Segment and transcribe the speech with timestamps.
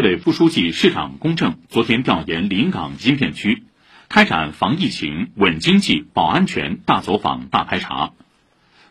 [0.00, 3.64] 市委副书记、市长龚正昨天调研临港新片区，
[4.08, 8.12] 开展防疫情、稳经济、保安全大走访、大排查。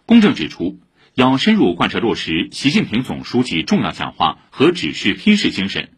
[0.06, 0.78] 龚正指出，
[1.16, 5.90] 要深入贯彻落实习近平总书记重要讲话和指示批示精神，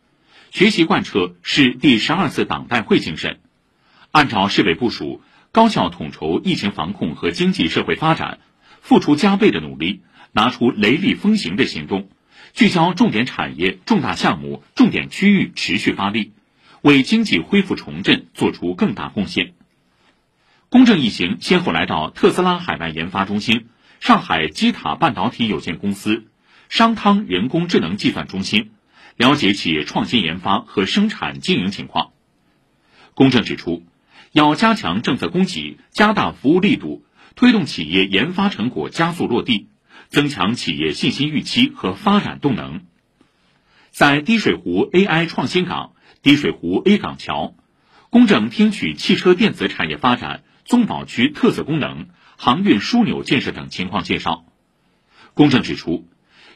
[0.50, 3.42] 学习贯彻市第十二次党代会精神，
[4.12, 5.22] 按照市委部署，
[5.52, 8.40] 高效统筹疫情防控和经济社会发展，
[8.80, 12.08] 付出加倍的努力，拿出雷厉风行的行动。
[12.54, 16.34] 聚焦重点产业、重大项目、重点区域，持续发力，
[16.82, 19.54] 为经济恢复重振作出更大贡献。
[20.70, 23.68] 公正一行先后来到特斯拉海外研发中心、
[24.00, 26.28] 上海基塔半导体有限公司、
[26.70, 28.72] 商汤人工智能计算中心，
[29.18, 32.12] 了解企业创新研发和生产经营情况。
[33.14, 33.84] 公正指出，
[34.32, 37.04] 要加强政策供给，加大服务力度，
[37.36, 39.68] 推动企业研发成果加速落地。
[40.12, 42.82] 增强企业信心预期和发展动能。
[43.92, 47.56] 在滴水湖 AI 创新港、滴水湖 A 港桥，
[48.10, 54.44] 公正听取汽车电子产业发展、宗保区特色功能、航运枢纽建设等情况介绍。
[55.34, 56.06] 公正指出，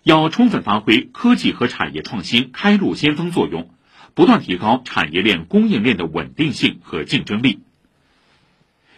[0.04, 3.74] 要充分发挥科技和产业创新开路先锋作用，
[4.14, 7.62] 不断提高产业链供应链的稳定性和竞争力。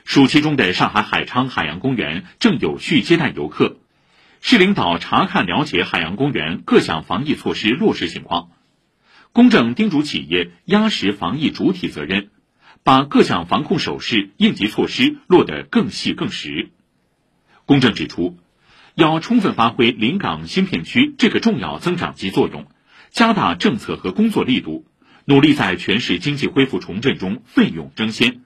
[0.03, 3.77] 暑期中的上海海昌海洋公园正有序接待游客。
[4.49, 8.49] 市领导查看了解海洋公园各项防疫措施落实情况，
[9.33, 12.29] 公正叮嘱企业压实防疫主体责任，
[12.81, 16.69] 把各项防控手势、应急措施落得更细更实。
[17.65, 18.37] 公正指出，
[18.95, 22.67] 要充分发挥临港新片区这个重要增长极作用，
[23.09, 24.85] 加大政策和工作力度，
[25.25, 28.43] 努力在全市经济恢复重振中奋勇争先。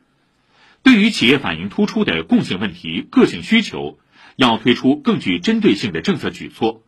[0.81, 3.99] 对于企业反映突出的共性问题、个性需求。
[4.35, 6.83] 要推出更具针对性的政策举措，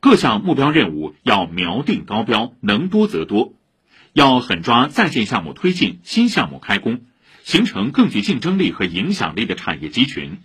[0.00, 3.54] 各项目标任务要瞄定高标，能多则多，
[4.12, 7.00] 要狠抓在建项目推进、新项目开工，
[7.44, 10.38] 形成更具竞争力和影响力的产业集群。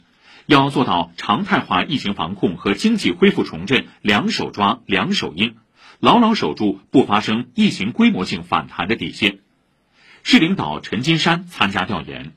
[0.45, 5.55] 要做到常态化疫情防控和经济恢复重振两手抓、两手硬，
[5.99, 9.39] 牢牢守住不发生疫情规模性反弹的底线。
[10.21, 12.33] 市领导陈金山参加调研。